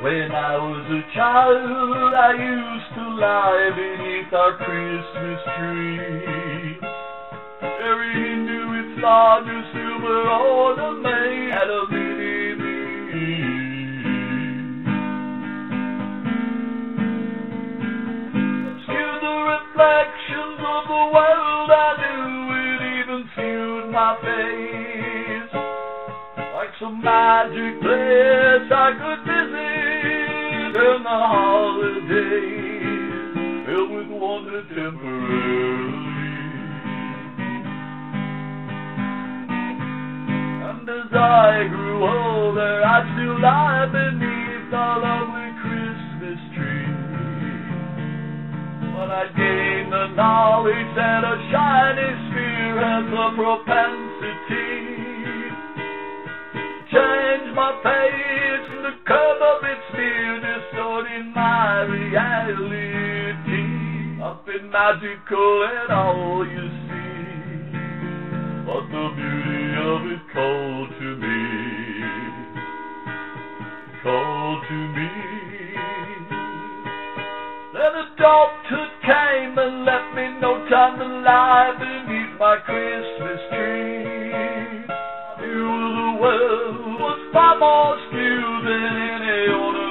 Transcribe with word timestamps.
When 0.00 0.30
I 0.30 0.54
was 0.54 0.86
a 0.94 1.02
child, 1.12 2.14
I 2.14 2.30
used 2.30 2.94
to 2.94 3.02
lie 3.18 3.70
beneath 3.74 4.32
our 4.32 4.54
Christmas 4.54 5.42
tree. 5.58 6.78
Every 7.82 8.14
Hindu 8.14 8.78
its 8.78 9.02
larger 9.02 9.58
silver 9.74 10.22
ornament 10.30 11.50
had 11.50 11.66
a 11.66 11.82
mini 11.90 12.54
me. 12.62 13.42
Obscure 18.70 19.18
the 19.18 19.34
reflections 19.50 20.62
of 20.62 20.82
the 20.86 21.04
world 21.10 21.70
I 21.74 21.90
knew, 21.98 22.54
it 22.54 22.80
even 23.02 23.26
sealed 23.34 23.90
my 23.90 24.14
face. 24.22 25.50
Like 26.54 26.70
some 26.78 27.02
magic 27.02 27.82
place 27.82 28.70
I 28.70 28.94
could 28.94 29.26
visit 29.26 29.77
in 30.78 31.02
the 31.02 31.08
holidays, 31.10 32.06
filled 33.66 33.90
with 33.90 34.06
wonder 34.14 34.62
temporarily. 34.70 36.06
And 40.70 40.86
as 40.88 41.10
I 41.10 41.66
grew 41.66 41.98
older, 42.06 42.82
I 42.86 43.02
still 43.10 43.40
lie 43.42 43.86
beneath 43.90 44.70
the 44.70 44.86
lovely 45.02 45.50
Christmas 45.66 46.38
tree. 46.54 46.94
But 48.94 49.10
I 49.10 49.26
gained 49.34 49.90
the 49.92 50.14
knowledge 50.14 50.94
that 50.94 51.24
a 51.26 51.34
shiny 51.50 52.10
sphere 52.30 52.78
has 52.86 53.04
the 53.10 53.34
propensity 53.34 54.78
change 56.88 57.52
my 57.54 57.72
face 57.82 58.66
and 58.78 58.84
the 58.84 58.94
magical 64.88 65.68
at 65.84 65.90
all, 65.90 66.46
you 66.46 66.68
see, 66.88 67.76
but 68.64 68.84
the 68.88 69.06
beauty 69.16 69.64
of 69.84 70.00
it 70.12 70.22
called 70.32 70.88
to 70.98 71.16
me, 71.16 71.40
called 74.02 74.62
to 74.66 74.78
me. 74.96 75.10
Then 77.74 77.92
adulthood 78.00 78.92
came 79.04 79.58
and 79.58 79.84
left 79.84 80.14
me 80.16 80.40
no 80.40 80.66
time 80.70 80.98
to 80.98 81.04
lie 81.04 81.72
beneath 81.78 82.40
my 82.40 82.56
Christmas 82.64 83.40
tree. 83.52 84.88
I 84.88 85.40
knew 85.42 85.68
the 86.00 86.12
world 86.22 87.00
was 87.00 87.18
far 87.34 87.58
more 87.58 87.98
skewed 88.08 88.64
than 88.64 88.96
any 88.96 89.52
ornament 89.52 89.87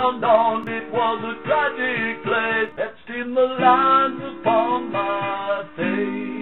undone. 0.00 0.68
It 0.68 0.90
was 0.92 1.18
a 1.24 1.34
tragic 1.44 2.24
place 2.24 2.72
etched 2.78 3.10
in 3.10 3.34
the 3.34 3.48
lines 3.60 4.20
upon 4.40 4.92
my 4.92 5.64
face. 5.76 6.40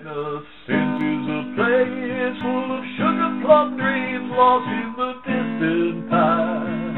Innocence 0.00 1.02
is 1.14 1.26
a 1.38 1.42
place 1.54 2.38
full 2.42 2.68
of 2.78 2.84
sugar 2.98 3.30
plum 3.46 3.76
dreams 3.78 4.30
lost 4.34 4.68
in 4.74 4.90
the 4.98 5.12
distant 5.22 6.10
past. 6.10 6.94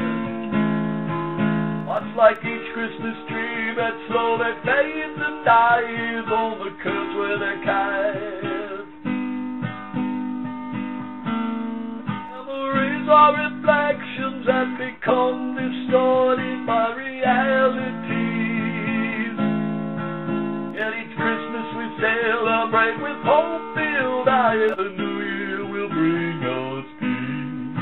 Much 1.85 2.09
like 2.17 2.39
each 2.41 2.67
Christmas 2.73 3.17
tree 3.29 3.73
that 3.77 3.93
slowly 4.09 4.51
fades 4.65 5.19
and 5.21 5.45
dies 5.45 6.25
on 6.25 6.57
the 6.59 6.71
curves 6.83 7.13
where 7.15 7.37
they're 7.37 7.63
cast. 7.63 8.36
Are 13.09 13.31
reflections 13.31 14.45
that 14.45 14.67
become 14.77 15.55
distorted 15.55 16.67
by 16.67 16.91
realities. 16.91 18.27
Yet 20.75 20.91
each 20.91 21.15
Christmas 21.15 21.67
we 21.79 21.87
celebrate 22.03 22.99
with 22.99 23.19
hope-filled 23.23 24.27
eyes. 24.27 24.75
The 24.75 24.91
new 24.91 25.19
year 25.23 25.63
will 25.63 25.87
bring 25.87 26.43
us 26.43 26.85
peace. 26.99 27.79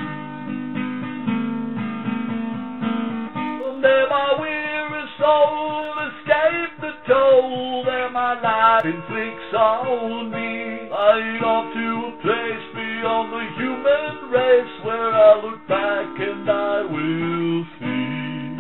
Someday 3.66 4.06
my 4.10 4.30
weary 4.40 5.06
soul 5.18 5.90
escape 6.06 6.74
the 6.86 6.94
toll 7.10 7.84
that 7.86 8.14
my 8.14 8.38
life 8.42 8.86
inflicts 8.86 9.54
on 9.58 10.30
me. 10.30 10.86
Flying 10.90 11.42
off 11.42 11.74
to 11.74 12.14
a 12.14 12.22
place 12.22 12.66
beyond 13.06 13.30
the 13.34 13.46
human 13.62 14.32
race 14.34 14.76
where 14.84 15.14
I 15.14 15.42
look 15.46 15.68
back 15.68 16.10
and 16.18 16.50
I 16.50 16.82
will 16.90 17.66
see. 17.78 18.58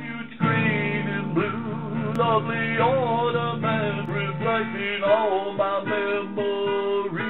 Huge 0.00 0.38
green 0.40 1.04
and 1.12 1.34
blue, 1.34 2.16
lovely 2.16 2.80
ornament 2.80 4.08
reflecting 4.08 5.04
all 5.04 5.52
my 5.52 5.84
memories. 5.84 7.20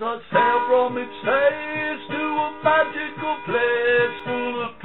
I 0.00 0.20
sail 0.32 0.58
from 0.72 0.96
its 0.96 1.12
face 1.20 2.04
to 2.16 2.22
a 2.24 2.48
magical 2.64 3.36
place 3.44 4.16
full 4.24 4.56
of 4.64 4.75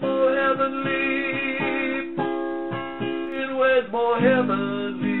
more 0.00 0.34
heavenly, 0.34 2.14
in 3.42 3.56
ways 3.58 3.84
more 3.90 4.18
heavenly. 4.18 5.11